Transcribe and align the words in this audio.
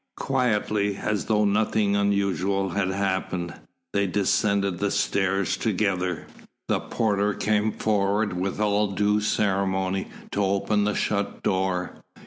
Quietly, 0.17 0.97
as 0.97 1.25
though 1.25 1.45
nothing 1.45 1.95
unusual 1.95 2.69
had 2.69 2.87
happened, 2.89 3.53
they 3.93 4.07
descended 4.07 4.79
the 4.79 4.89
stairs 4.89 5.55
together. 5.55 6.25
The 6.69 6.79
porter 6.79 7.35
came 7.35 7.71
forward 7.71 8.33
with 8.33 8.59
all 8.59 8.87
due 8.93 9.21
ceremony, 9.21 10.07
to 10.31 10.43
open 10.43 10.85
the 10.85 10.95
shut 10.95 11.43
door. 11.43 12.01